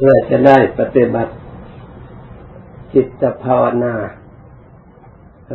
[0.00, 1.32] เพื่อจะได้ปฏิบัติ
[2.94, 3.94] จิตภาวนา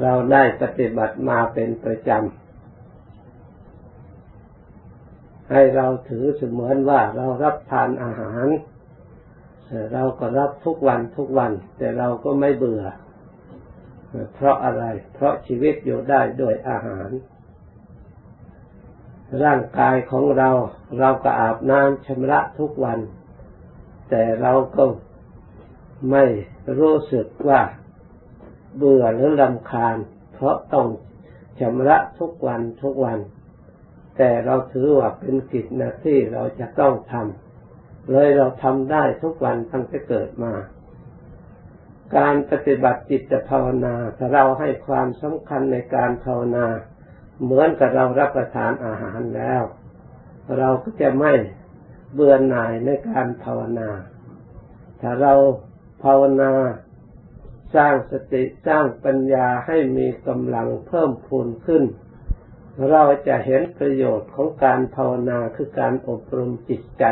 [0.02, 2.32] เราได้ปฏิบัติมาเป็นประจำ
[5.52, 8.46] ให้เราถือเสมือนว่าเรารับทานอาหาร
[9.94, 12.84] เราก็รับทุกวันทุกวัน แต่เราก็ไม่เบื่อ
[14.34, 14.84] เพราะอะไร
[15.14, 17.10] เพราะชีวิตอยู่ได้ด้วยอาหาร
[19.44, 20.50] ร่างกายของเรา
[21.00, 23.00] เราก็อาบน้ำชำระทุกวัน
[24.16, 24.86] แต่เราก็
[26.12, 26.26] ไม่
[26.80, 27.62] รู้สึกว่า
[28.78, 29.98] เบื่อหรือลำคาญ
[30.34, 30.88] เพราะต้อง
[31.60, 33.20] ชำระทุกวันทุกวัน
[34.18, 40.54] แต่เราถือว่าเป็นกิจหน้าที่เราจะต้องทำเลยเราทำได้ทุกวันตั้งแต่เกิดมา
[42.18, 46.68] การปฏิบัติจิตภาวนาถ้าเราให้ความสำคัญในการภาวนา
[47.44, 49.64] เหมือนกับเรารับประทานอาหารแล้ว
[50.58, 51.34] เราก็จะไม่
[52.14, 53.90] เบื่อหน่ายในการภาวนา
[55.06, 55.34] ถ้าเรา
[56.04, 56.54] ภาวนา
[57.76, 61.84] สร้างสติสร้างปัญญาให้มีกำลังเพิ่มพูนขึ้น
[62.92, 67.04] เราจะเห็นประโยชน์ของการภาวนาคือการอบรมจิตใจ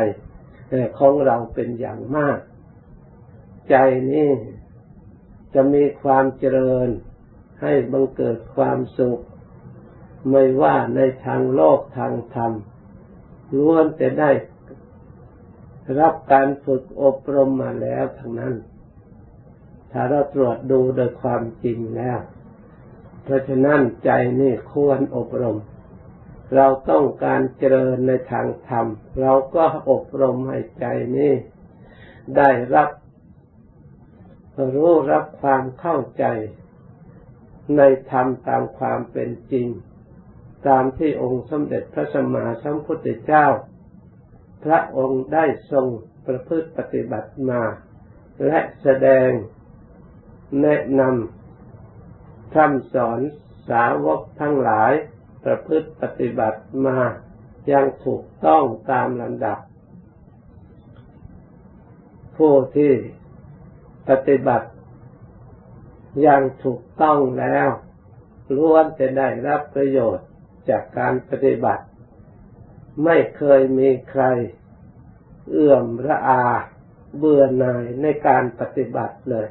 [0.98, 2.38] ของเราเป็นอย่างมาก
[3.70, 3.76] ใจ
[4.12, 4.30] นี้
[5.54, 6.88] จะมีความเจริญ
[7.62, 9.20] ให้บังเกิดความสุข
[10.30, 12.52] ไม่ว่าในทางโลกทางธรรม
[13.56, 14.30] ล้วนแต่ได้
[16.00, 18.54] รับการฝึกอบรมมาแล้วทั้งนั้น
[19.90, 22.18] ถ้าเราตรวจดูโดยความจริงแล้ว
[23.22, 24.10] เพราะฉะนั้นใจ
[24.40, 25.58] นี่ควรอบรม
[26.54, 28.86] เราต้องการเจริญในทางธรรม
[29.20, 30.84] เราก็อบรมให้ใจ
[31.16, 31.32] นี้
[32.36, 32.90] ได้รับ
[34.74, 36.24] รู้รับความเข้าใจ
[37.76, 39.66] ในธรรมตามความเป็นจริง
[40.68, 43.46] ตามที่องค์สมเด็จพระสัมมาสัมพุทธเจ้า
[44.64, 45.86] พระองค์ได้ทรง
[46.26, 47.62] ประพฤติปฏิบัติมา
[48.46, 49.28] และแสดง
[50.62, 53.20] แนะนำคำสอน
[53.68, 54.92] สาวกทั้งหลาย
[55.44, 56.98] ประพฤติปฏิบัติมา
[57.68, 59.58] อยังถูกต้องตามลำดับ
[62.36, 62.92] ผู้ที่
[64.08, 64.68] ปฏิบัติ
[66.22, 67.68] อยังถูกต้องแล้ว
[68.56, 70.26] ล้วนจะได้รับประโยชน์
[70.68, 71.84] จากการปฏิบัติ
[73.04, 74.24] ไม่เคยมีใคร
[75.50, 76.44] เอื้อมระอา
[77.18, 79.48] เบื่อหน่ายในการปฏิบัติเลย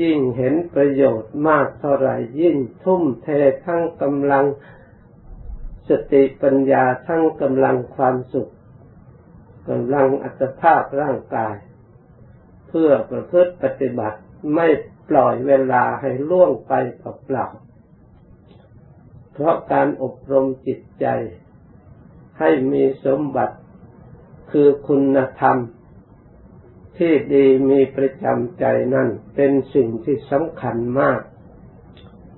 [0.00, 3.28] ยิ่งเห็นประโยชน์มากเท่าไหร่ยิ่งทุ่มเท
[3.66, 4.46] ทั้งกำลัง
[5.88, 8.52] สติปัญญาทั้งกำลังความสุข
[9.68, 11.56] กำลังอัตภาพร่างกาย
[12.68, 14.18] เพื่อประพฤติปฏิบัติ
[14.54, 14.66] ไม่
[15.08, 17.46] ปล่อยเวลาให้ล่วงไปเปล่า
[19.32, 21.06] เพราะการอบรมจิตใจ
[22.38, 23.56] ให้มีสมบัติ
[24.50, 25.56] คือคุณธรรม
[26.98, 28.64] ที่ดีมีประจำใจ
[28.94, 31.20] นั่นเป็นสิ่งที่สำคัญมาก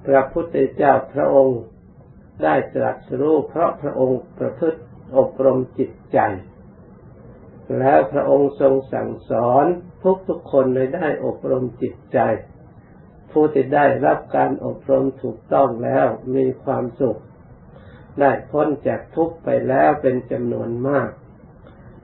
[0.06, 1.60] พระพุทธเจ้าพระองค์
[2.42, 4.80] ได้ตรัสรู้เพราะพระองค์ประพฤติ
[5.16, 6.18] อบรมจิตใจ
[7.78, 9.66] แล้วพระองค์ทรงสั่งสอน
[10.02, 12.18] ทุกทุกคนเลยได้อบรมจิตใจ
[13.30, 17.20] ผู้ที่ได้รับการอบรมถูกต้องแล้วมีความสุข
[18.20, 21.10] ได้พ้นจากทุกข์ไปแล้วเป็นจำนวนมาก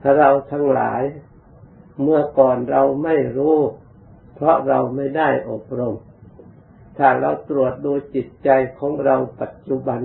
[0.00, 1.02] ถ้าเราทั้งหลาย
[2.02, 3.58] เมื่อก่อนเราไม่รู้
[4.34, 5.96] เพราะเราไม่ได้อบรม
[6.98, 10.00] ถ้าเราตรวจดูจิตใจของเราปัจจุบัน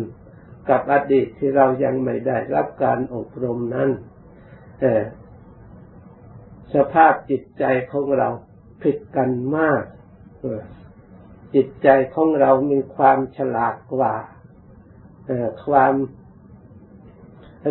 [0.69, 3.89] กับอดีตที่เรายังไม่ได้รับการอบรมนั้น
[4.79, 4.93] แต่
[6.73, 8.29] สภาพจิตใจของเรา
[8.83, 9.83] ผิดกันมาก
[11.55, 14.13] จิตใจของเรามีความฉลาดกว่า
[15.67, 15.93] ความ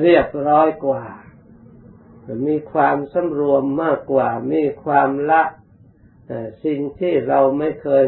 [0.03, 1.05] เรียบร้อยกว่า
[2.47, 5.43] มีความสำรวมมากกว่า มีความละ
[6.65, 8.07] สิ่งที่เราไม่เคย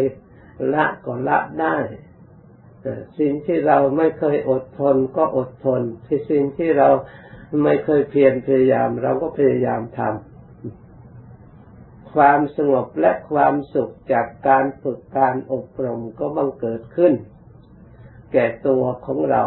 [0.75, 1.77] ละก็ละได้
[3.19, 6.89] สิ่งที่เราไม่เคยอดทนก็อดทน ที่สิ่งที่เรา
[7.65, 17.13] ไม่เคยเพียรพยายาม เราก็พยายามทำความสงบและความสุขจากการฝึกการอบรมก็บังเกิดขึ้น
[18.33, 19.43] แก่ตัวของเรา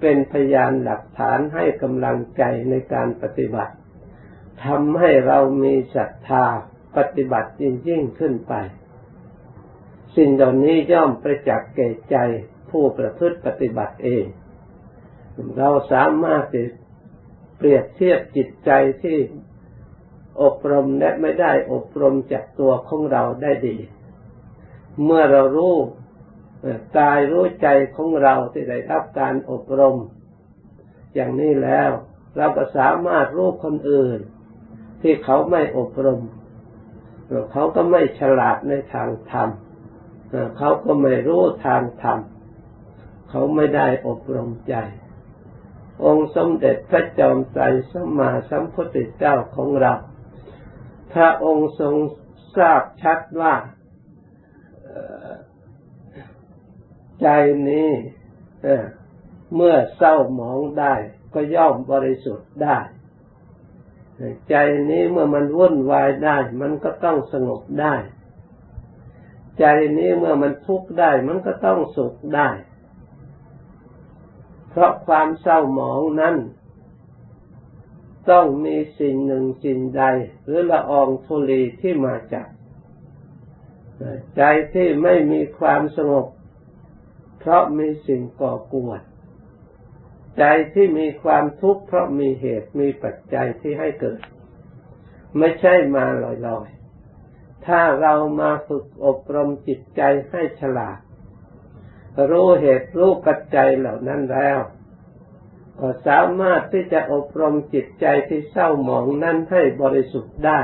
[0.00, 3.74] เป็นพยานหลักฐานให้กำลังใจในการปฏิบัติ
[4.64, 6.44] ทำให้เรามีศรัทธา
[6.96, 8.54] ปฏิบัติยิ่งยิ่งขึ้นไป
[10.16, 12.16] สิ่งเหล่านี้ย่อมประจักษ์แก่ใจ
[12.70, 14.24] ผู้ประพฤติปฏิบัติเอง
[15.58, 16.44] เราสามารถ
[17.56, 18.70] เปรียบเทียบจิตใจ
[19.02, 19.18] ที่
[20.42, 23.76] อบรมและไม่ได้อบรมจากตัวของเราได้ดี
[25.04, 25.74] เมื่อเรารู้
[26.98, 29.96] กายรู้ใจของเราที่ได้รับการอบรม
[31.14, 31.90] อย่างนี้แล้ว
[32.36, 34.18] เราก็สามารถรู้คนอื่น
[35.02, 36.20] ที่เขาไม่อบรม
[37.52, 39.48] เขาก็ไม่ฉลาดในทางธรรม
[40.58, 42.18] เขาก็ไม่รู้ทางธรรม
[43.30, 44.74] เขาไม่ได้อบรมใจ
[46.04, 49.92] องค์สมเด็จพระจอมไตรสัมมาสัมพุทธเจ้าของเรา
[51.12, 51.94] พระองค์ทรง
[52.56, 53.54] ทราบชัดว่า
[57.22, 57.28] ใจ
[57.68, 57.90] นี้
[59.54, 60.94] เมื่อเศร้าหมองได้
[61.34, 62.78] ก็ย่อมบริสุทธิ์ได้
[64.50, 64.56] ใจ
[64.90, 67.94] นี้เมื่อมันวุ่นวายได้ มันก็ต้องสงบได้
[69.58, 69.64] ใจ
[69.98, 72.48] นี้เมื่อมันทุกข์ได้ มันก็ต้องสุขได้
[74.70, 76.36] เพราะความเศร้าหมองนั้น
[78.30, 80.04] ต้องมีสิ่งหนึ่งสิ่งใด
[80.44, 82.48] หรือละอองธุลีที่มาจาก
[84.36, 84.42] ใจ
[84.74, 86.26] ที่ไม่มีความสงบ
[87.38, 89.00] เพราะมีสิ่งก่อกวน
[90.38, 90.44] ใจ
[90.74, 94.20] ที่มีความทุกข์เพราะมีเหตุมีปัจจัยที่ให้เกิด
[95.38, 96.04] ไม่ใช่มา
[96.46, 100.98] ลอยๆ ถ้าเรามาฝึกอบรมจิตใจให้ฉลาด
[102.30, 104.58] รู้เหตุรู้ปัจจัยเหล่านั้นแล้ว
[105.80, 110.60] ก็สามารถที่จะอบรมจิตใจที่เศร้าหมองนั้นให้บริสุทธิ์ได้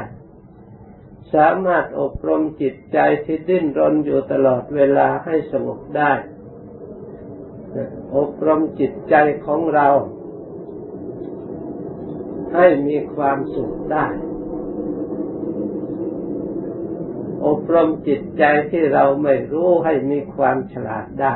[1.35, 6.13] สามารถอบรมจิตใจที่ดิ้นรนอยู่ตลอดเวลาให้สงบได้
[8.17, 9.15] อบรมจิตใจ
[9.47, 9.89] ของเรา
[12.55, 14.07] ให้มีความสุขได้
[17.47, 21.35] อบรมจิตใจที่เราไม่รู้ให้มีความฉลาดได้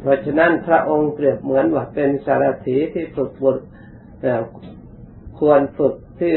[0.00, 3.64] เพราะฉะนั้นพระองค์เปรียบเหมือนว่าเป็นสารถีที่ฝึกบุตร
[5.38, 6.34] ควรฝึกที่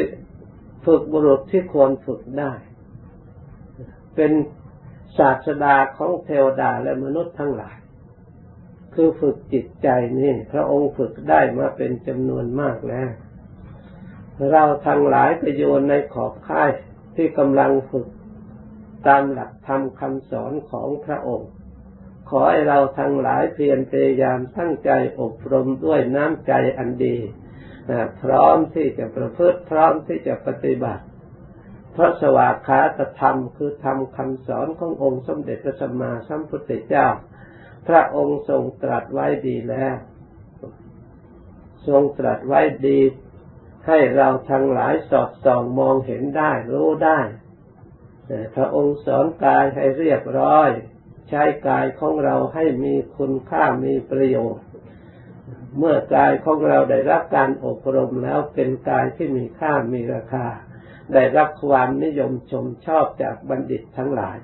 [0.86, 2.52] ฝึกบุรุษที่ควรฝึกได้
[4.16, 4.32] เป็น
[5.18, 7.78] ศาสดาของเทวดาและมนุษย์ทั้งหลาย
[9.02, 13.10] คือฝึกจิตใจนี่ พระองค์ฝึกได้มาเป็นจำนวนมากแล้ว
[14.52, 16.72] เราทั้งหลายไปโยนในขอบค่าย
[17.16, 18.08] ที่กำลังฝึก
[19.08, 21.50] ตามหลักธรรมคำสอนของพระองค์
[22.30, 24.92] ขอให้เราทั้งหลายเพียรพยายามตั้งใจ
[25.22, 27.18] อบรมด้วยน้ำใจอันดี
[28.22, 31.04] พร้อมที่จะประพฤติพร้อมที่จะปฏิบัติ
[31.94, 37.08] เพราะสวากขาตธรรมคือธรรมคำสอนขององค์สมเด็จพระสัมมาสัมพุทธเจ้า
[37.88, 39.96] พระองค์ทรงตรัสไว้ดีแล้ว
[41.88, 43.00] ทรงตรัสไว้ดี
[43.88, 47.20] ให้เราทั้งหลายสอดส่องมองเห็นได้รู้ได้
[48.56, 50.70] พระองค์สอนกายให้เรียบร้อย
[51.30, 54.66] ใช้กายของเราให้มีคุณค่ามีประโยชน์
[55.78, 60.46] เมื่อกายของเราได้รับการอบรมแล้วเป็นกายที่มีค่ามีราคา
[61.14, 64.38] ได้รับความนิยมชมชอบจากบัณฑิตทั้งหลาย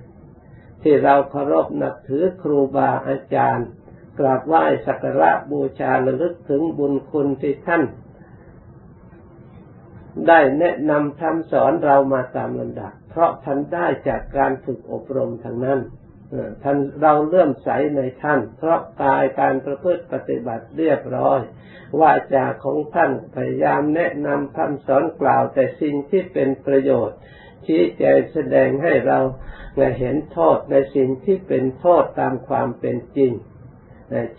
[0.83, 3.67] ที่เราเคารพนับถือครูบาอาจารย์
[4.19, 7.83] กราบไหว้สักการะบูชาระลึกถึงบุญคุณที่ท่าน
[10.27, 15.79] ได้แนะนำทำสอนเรามาตามลำดับ เพราะท่านได้จากการฝึกอบรมทางนั้น
[16.63, 21.39] ท่านเราเลื่อมใสในท่าน เพราะกายการประพฤติปฏิบัติเรียบร้อย
[21.99, 27.17] ว่าจาของท่านพยายามแนะนำคำสอนกล่าวแต่สิ่งที่เป็นประโยชน์
[27.67, 29.19] ชี้แจงแสดงให้เรา
[29.99, 33.31] เห็นโทษในสิ่งที่เป็นโทษตามความเป็นจริง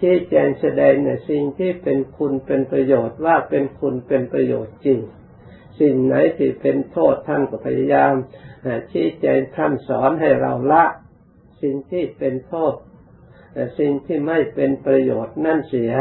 [0.00, 5.00] ชี้แจงแสดงในสิ่งที่เป็นคุณเป็นประโยชน์ว่าเป็นคุณเป็นประโยชน์จริง
[5.80, 8.14] สิ่งไหนที่เป็นโทษท่านก็พยายาม
[8.92, 10.84] ชี้แจงท่านสอนให้เราละ
[11.62, 12.74] สิ่งที่เป็นโทษ
[13.78, 15.92] สิ่งที่ไม่เป็นประโยชน์นั่นเสีย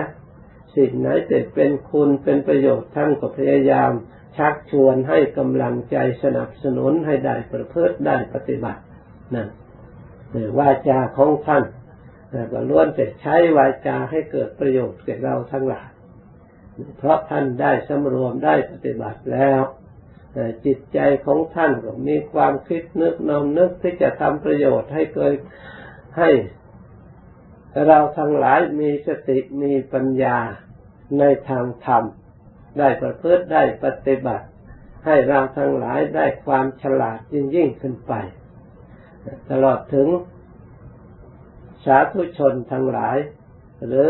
[0.76, 3.92] สิ่งไหนที่เป็นคุณเป็นประโยชน์ท่านก็พยายาม
[4.38, 8.82] ชักชวนให้กำลังใจสนับสนุนให้ได้ประพฤติได้ปฏิบัติ
[9.36, 9.48] นั่น
[10.60, 11.64] วาจาของท่าน
[12.54, 15.90] ก็ล้วนแต่ใช้วาจาให้เกิดประโยชน์แก่เราทั้งหลาย
[16.98, 19.62] เพราะท่านได้สำรวมได้ปฏิบัติแล้ว
[20.66, 25.34] จิตใจของท่านก็มีความคิดนึกนอมนึกที่จะทำประโยชน์ให้เกิด
[26.18, 26.30] ให้
[27.88, 30.38] เราทั้งหลายมีสติมีปัญญา
[31.20, 32.04] ในทางธรรม
[32.80, 34.46] ได้ประพฤติได้ปฏิบัติ
[35.06, 38.14] ให้เราทั้งหลายได้ความฉลาดยิ่งยิ่งขึ้นไป
[39.52, 40.08] ตลอดถึง
[41.86, 43.18] สาธุชนทั้งหลาย
[43.88, 44.10] หรือ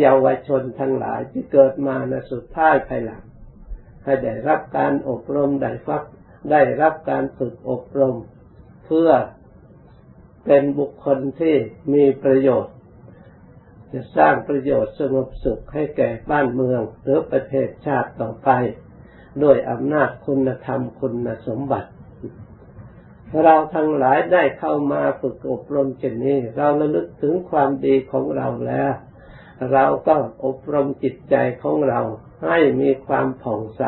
[0.00, 3.22] เยาวชนทั้งหลายที่เกิดมาในสุดท้ายภายหลัง
[4.04, 6.02] ให้ได้รับการอบรมได้ฟัก
[6.50, 8.16] ได้รับการฝึกอบรม
[8.84, 9.10] เพื่อ
[10.44, 11.54] เป็นบุคคลที่
[11.94, 12.75] มีประโยชน์
[13.92, 18.50] จะสร้างประโยชน์สงบสุขให้แก่บ้านเมือง หรือประเทศชาติต่อไป
[19.42, 21.90] ด้วยอำนาจคุณธรรมคุณสมบัติ
[23.44, 28.92] เราทั้งหลายได้เข้ามาฝึกอบรมเช่นนี้ เราระลึกถึงความดีของเราแล้ว
[29.72, 32.00] เราก็อบรมจิตใจของเรา
[32.44, 33.84] ให้มีความผ่องใส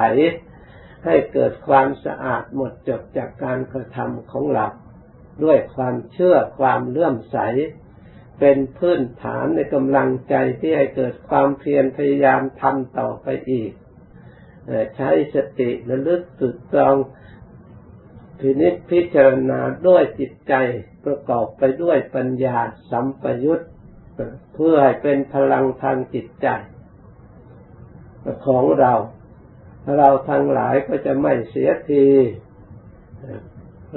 [1.04, 4.66] ให้เกิดความสะอาดหมดจดจากการกระทำของเรา
[5.44, 7.38] ด้วยความเชื่อความเลื่อมใส
[8.38, 13.72] เป็นพื้นฐานในกำลังใจที่ให้เกิดความเพียรพยายามทำต่อไปอีก
[14.96, 16.96] ใช้สติระลึกสุดตรอง
[18.38, 20.54] พินิจพิจารณาด้วยจิตใจ
[21.04, 22.58] ประกอบไปด้วยปัญญา
[22.90, 23.60] สัมปยุต
[24.54, 26.48] เพื่อให้เป็นพลังทางจิตใจ
[28.46, 28.92] ของเรา
[29.96, 32.06] เราทั้งหลายก็จะไม่เสียที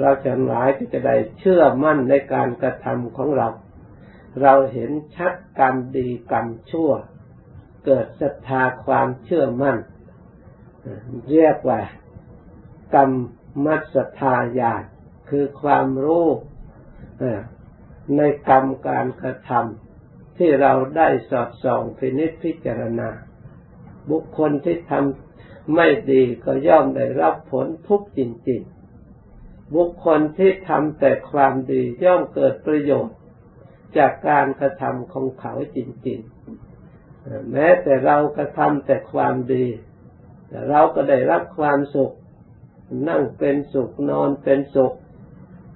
[0.00, 3.48] เราจะหลายก็จะได้เชื่อมั่นในการกระทำของเรา
[4.40, 6.90] เราเห็นชัดกรรมดีกรรมชั่ว
[7.84, 9.78] เกิดศรัทธาความเชื่อมั่น
[11.30, 11.80] เรียกว่า
[12.94, 13.10] กรรม
[13.64, 14.82] มัสธาญาณ
[15.30, 16.26] คือความรู้
[18.16, 23.10] ในกรรมการกระทำที่เราได้สอดส่องพินิจพิจารณา
[24.10, 28.62] บุคคลที่ทำไม่ดีก็ย่อมได้รับผลทุกข์จริง
[29.18, 33.16] ๆ บุคคลที่ทำแต่ความดีย่อมเกิดประโยชน์
[33.98, 39.66] จากการกระทำของเขาจริงๆ แม้แต่เรากระทำแต่ความดี
[40.48, 42.12] แต่เราก็ได้รับความสุข
[43.08, 44.94] นั่งเป็นสุขนอนเป็นสุข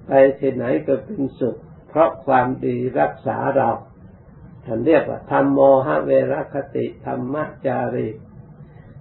[0.07, 1.57] ไปที่ไหนก็เป็นสุข
[1.87, 3.69] เพราะความดีรักษาเรา
[4.65, 8.07] ท่านเรียกว่าธรรมโมหะเวรคติธรรมจารี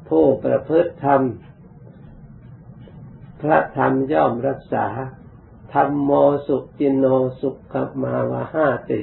[0.09, 1.23] ผู้ประพฤติธรรม
[3.43, 4.87] พระธรรมย่อมรักษา
[5.77, 6.11] รรมโม
[6.47, 7.07] สุจินโน
[7.41, 9.01] สุขมาวาห้าติ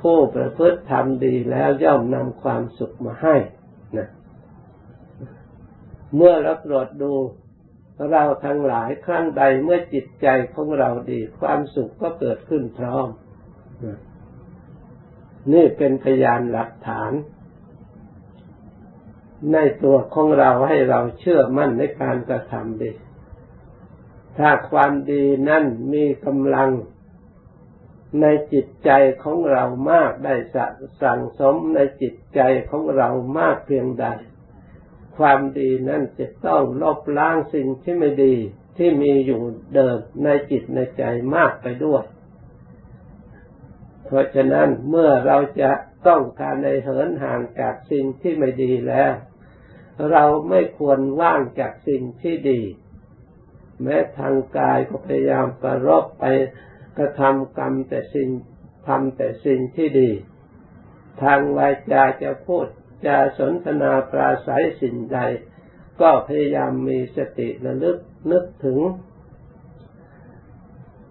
[0.00, 3.36] ผู้ประพฤติธรรมดีแล้วย่อมนำความสุขมาให้
[3.96, 4.08] นะ
[6.14, 7.12] เมื่อเราตรวจดู
[8.10, 13.08] เราทั้งหลายครั้งใดเมื่อจิตใจของเราดี ความสุขก็เกิดขึ้นพร้อม
[15.52, 17.12] นี่เป็นพยานหลักฐาน
[19.52, 22.90] ในตัวของเราให้เราเชื่อมั่นในการกระทำดี
[24.38, 26.70] ถ้าความดีนั่นมีกำลัง
[28.20, 28.90] ในจิตใจ
[29.22, 30.34] ของเรามากได้
[31.02, 32.40] สั่งสมในจิตใจ
[32.70, 34.06] ของเรามากเพียงใด
[35.18, 38.34] ความดีนั่นจะต้องลบล้างสิ่งที่ไม่ดี
[38.76, 39.42] ที่มีอยู่
[39.74, 41.02] เดิมในจิตในใจ
[41.34, 42.04] มากไปด้วย
[44.04, 45.70] เพราะฉะนั้นเมื่อเราจะ
[46.06, 49.12] ต้องการในเหินห่างจากสิ่งที่ไม่ดีแล้ว
[50.10, 52.60] เราไม่ควรว่างจากสิ่งที่ดี
[53.82, 56.24] แม้ทางกายก็พยายามประรบไป
[56.98, 58.28] กระทำกรรมแต่สิ่ง
[58.88, 60.10] ทำแต่สิ่งที่ดี
[61.22, 62.66] ทางวาจาจะพูด
[63.06, 65.18] จะสนทนาปราศัยสิ่งใด
[66.00, 67.98] ก็พยายามมีสติระลึก
[68.30, 68.78] นึกถึง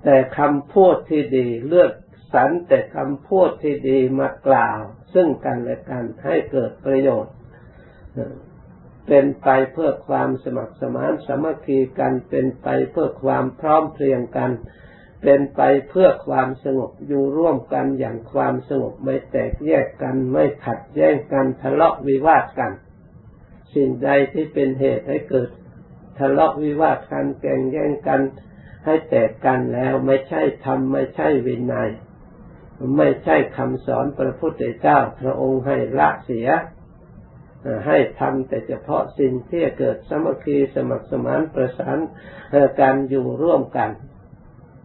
[0.03, 1.91] แต่คำพูดที่ดีเลือก
[2.33, 4.79] สรรแต่คำพูดที่ดีมากล่าว
[5.13, 7.35] ซึ่งกันและกันให้เกิดประโยชน์
[9.07, 14.51] เป็นไปเพื่อความสมัครสมานสามัคคีกัน เป็นไปเพื่อความพร้อมเพรียงกัน
[15.23, 22.71] เป็นไปเพื่อความสงบอยู่ร่วมกันอย่างความสงบไม่แตกแยกกันไม่ขัดแย้งกันทะเลาะวิวาทกัน
[23.73, 25.49] สิ่งใดที่เป็นเหตุให้เกิด
[26.19, 28.21] ทะเลาะวิวาทกันแก่งแย่งกัน
[28.85, 31.89] ให้แตกกันแล้วไม่ใช่ธรรมไม่ใช่วินัย
[32.97, 36.47] ไม่ใช่คำสอนพระพุทธเจ้าพระองค์ให้ละเสีย
[37.85, 41.97] ให้ทำแต่เฉพาะสิ่งที่เกิดสมัคคีสมัครสมานประสาน
[42.79, 43.89] การอยู่ร่วมกัน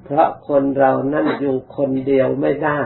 [0.05, 2.81] เพราะคนเรานั่นอยู่คนเดียวไม่ได้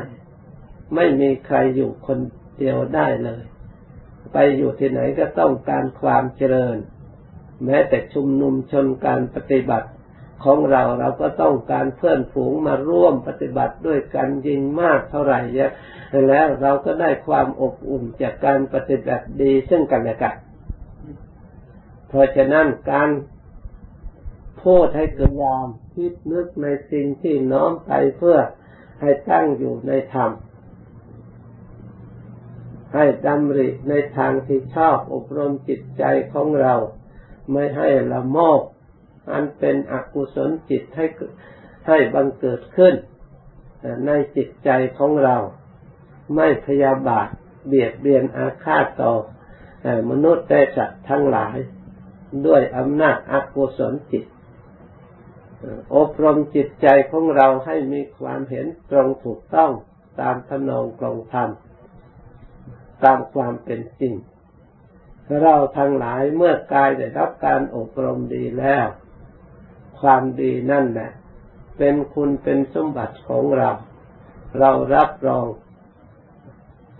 [0.94, 2.18] ไม่มีใครอยู่คน
[2.58, 3.42] เดียวได้เลย
[4.32, 6.76] ไปอยู่ที่ไหนก็ต้องการความเจริญ
[7.64, 9.88] แม้แต่ชุมนุมชนการปฏิบัติ
[10.44, 15.70] ของเราเราก็ต้องการเพื่อนฝูงมาร่วมปฏิบัติด้วยกันยิ่งมากเท่าไหร่เยอะ
[16.28, 20.36] แล้วเราก็ได้ความอบอุ่นจากการปฏิบัติดีซึ่งกันและกัน
[22.08, 23.10] เพราะฉะนั้นการ
[24.62, 28.38] พูดให้เกิดยามคิดนึกในสิ่งที่น้อมไปเพื่อ
[29.00, 30.30] ให้ตั้งอยู่ในธรรม
[32.94, 36.02] ให้ดำริในทางที่ชอบอบรมจิตใจ
[36.32, 36.74] ของเรา
[37.52, 38.60] ไม่ให้ละโมบ
[39.32, 41.06] อันเป็นอกุศลจิตให้
[41.88, 42.94] ให้บังเกิดขึ้น
[44.06, 45.36] ในจิตใจของเรา
[46.36, 47.28] ไม่พยาบาท
[47.66, 49.12] เบียดเบียนอาฆาตต่อ
[50.10, 51.56] มนุษย์ได้สัตว์ทั้งหลาย
[52.46, 54.24] ด้วยอำนาจอกุศลจิต
[55.96, 59.72] อบรมจิตใจของเราให้มีความเห็นตรงถูกต้อง
[60.20, 61.50] ตามทนองกรงธรรม
[63.04, 64.14] ตามความเป็นจริง
[65.42, 68.86] เราทั้งหลายเมื่อกายได้รับการอบรมดีแล้ว
[70.00, 71.10] ความดีนั่นแหละ
[71.78, 73.70] เป็นคุณเป็นสมบัติของเรา
[74.58, 75.46] เรารับรอง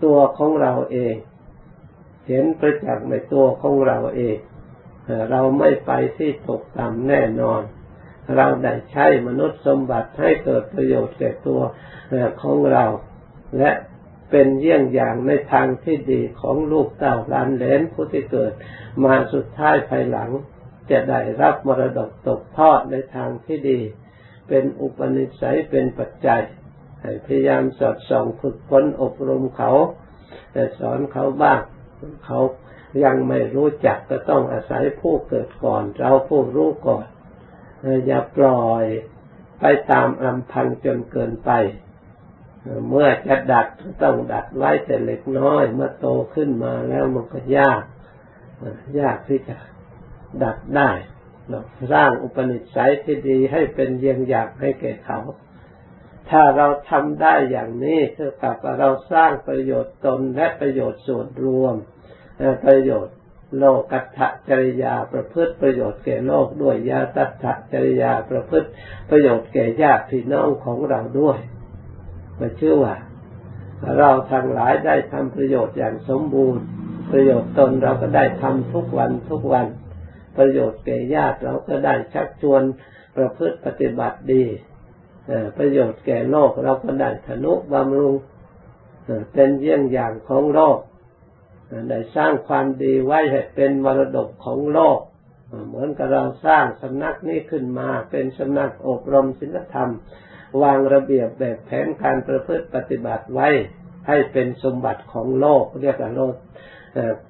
[0.03, 1.15] ตัวของเราเอง
[2.27, 4.37] เห็นประจักษ์ในตัวของเราเอง
[5.31, 7.61] เราไม่ไปที่ตกต่ำแน่นอน
[8.35, 11.61] เราได้ใช้มนุษย์สมบัติให้เกิดประโยชน์แก่ตัว
[12.41, 12.85] ของเรา
[13.57, 13.71] และ
[14.31, 18.53] เป็นเยี่ยงอย่างในทางที่ดีของลูกเต่าล้านเลนผู้ที่เกิด
[19.05, 20.31] มาสุดท้ายภายหลัง
[20.91, 23.79] จะได้รับมรดกตกทอดในทางที่ดี
[24.47, 26.41] เป็นอุปนิสัยเป็นปัจจัย
[27.25, 29.71] พยายามสอดส่องฝึกฝนอบรมเขา
[30.51, 31.61] แต่สอนเขาบ้าง
[32.25, 32.39] เขา
[33.03, 37.05] ยังไม่รู้จักก็ต้องอาศัยผู้เกิดก่อน เราผู้รู้ก่อน
[38.05, 38.85] อย่าปล่อย
[39.59, 41.51] ไปตามลำพังจนเกินไป
[42.89, 43.67] เมื่อจะดัด
[44.03, 47.83] ต้องดัดไว้แต่เล็กน้อย เมื่อโตขึ้นมาแล้วมันก็ยาก
[48.99, 49.55] ยากที่จะ
[50.43, 50.91] ดัดได้
[51.93, 55.19] สร้างอุปนิสัยที่ดีให้เป็นเยี่ยงอย่างให้แก่เขา
[56.29, 61.75] ถ้าเราทำได้อย่างนี้เท่ากับเราสร้างประโยชน์ตนและประโยชน์ส่วนรวม
[62.65, 63.15] ประโยชน์
[63.57, 64.19] โลกัตถ
[64.49, 68.67] จริยาประพฤติประโยชน์แก่โลกด้วยยาตัตถจริยาประพฤติ
[69.09, 71.39] ประโยชน์แก่ญาติพี่น้องของเราด้วย
[72.39, 72.95] มาเชื่อว่า
[73.97, 76.63] เราทั้งหลายได้ทำประโยชน์อย่างสมบูรณ์
[77.11, 79.65] ประโยชน์ตนเราก็ได้ทำทุกวันทุกวัน
[80.37, 82.63] ประโยชน์แก่ญาติเราก็ได้ชักชวน
[83.17, 84.45] ประพฤติปฏิบัติดี
[85.57, 88.15] ประโยชน์แก่โลกเราก็ได้ธนุบำรุง
[89.33, 90.77] เป็นเยี่ยงอย่างของโลก
[91.89, 94.99] ได้สร้างความดีไว้ให้เป็นมรดกของโลก
[95.67, 99.91] เหมือนกับเราสร้างสำนักนี้ขึ้นมาเป็นสำนักอบรมศีลธรรม
[100.61, 103.49] วางระเบียบแบบแผนการประพฤติปฏิบัติไว้
[104.07, 106.33] ให้เป็นสมบัติของโลก เรียกว่าโลก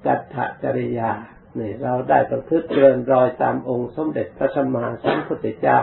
[0.06, 1.12] กัตถจริยา
[1.60, 5.80] นี่เราได้ประพฤติเดินรอยตามองค์สมเด็จพระสัมมาสัมพุทธเจ้า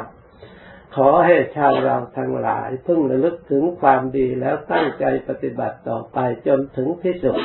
[0.97, 7.37] ขอให้ชาวเราทั้งหลายพึ่งระลึกถึงความดีแล้วตั้งใจปฏิบัติต่อไปจนถึงที่สุด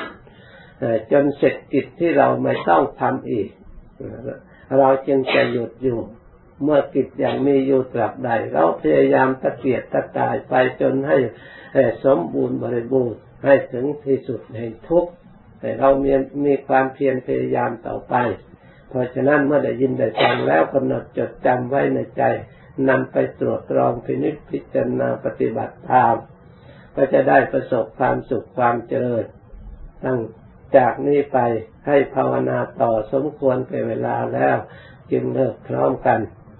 [1.11, 3.49] จนเสร็จกิจที่เราไม่ต้องทำอีก
[4.79, 5.99] เราจึงจะหยุดอยู่
[6.63, 11.17] เมื่อกิจอยังมีอยู่ตราบใด เราพยายามตะเกียกตะกายไปจนให้
[12.05, 15.11] สมบูรณ์บริบูรณ์ให้ถึงที่สุดแห่งทุกข์
[15.59, 16.11] แต่เรามี
[16.45, 18.15] มีความเพียรพยายามต่อไป
[18.89, 22.23] เพราะฉะนั้นเมื่อได้ยินได้ฟังแล้วกำหนดจดจำไว้ในใจ
[22.89, 26.15] นำไปตรวจตรองพินิจพิจารณาปฏิบัติตาม
[26.95, 29.25] ก็จะได้ประสบความสุขความเจริญ
[30.03, 30.19] ตั้ง
[30.77, 31.39] จากนี้ไป
[31.87, 34.57] ให้ภาวนาต่อสมควรเป็นเวลาแล้ว
[35.11, 36.19] จึงเลิกพร้อมกัน